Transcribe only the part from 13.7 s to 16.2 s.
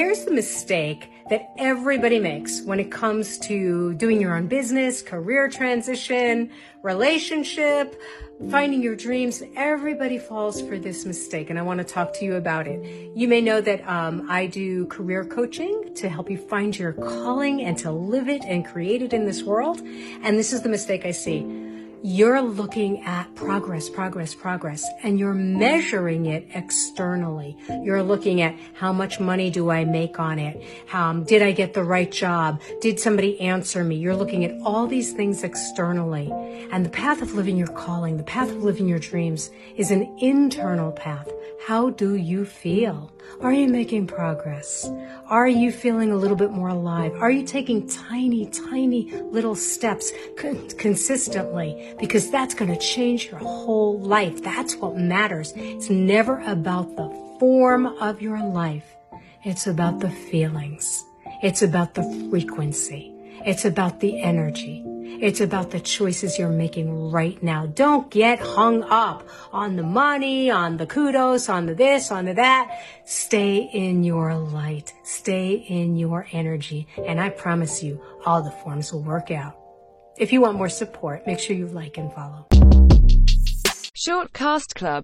um, I do career coaching to